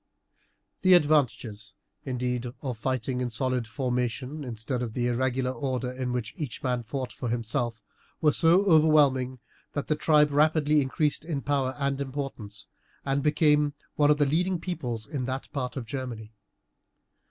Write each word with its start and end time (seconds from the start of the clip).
The 0.81 0.95
advantages, 0.95 1.75
indeed, 2.05 2.47
of 2.63 2.75
fighting 2.79 3.21
in 3.21 3.29
solid 3.29 3.67
formation, 3.67 4.43
instead 4.43 4.81
of 4.81 4.93
the 4.93 5.05
irregular 5.05 5.51
order 5.51 5.91
in 5.91 6.11
which 6.11 6.33
each 6.35 6.63
man 6.63 6.81
fought 6.81 7.13
for 7.13 7.29
himself, 7.29 7.83
were 8.19 8.31
so 8.31 8.65
overwhelming 8.65 9.37
that 9.73 9.89
the 9.89 9.95
tribe 9.95 10.31
rapidly 10.31 10.81
increased 10.81 11.23
in 11.23 11.41
power 11.41 11.75
and 11.77 12.01
importance, 12.01 12.65
and 13.05 13.21
became 13.21 13.75
one 13.95 14.09
of 14.09 14.17
the 14.17 14.25
leading 14.25 14.59
peoples 14.59 15.05
in 15.05 15.25
that 15.25 15.47
part 15.53 15.77
of 15.77 15.85
Germany. 15.85 16.33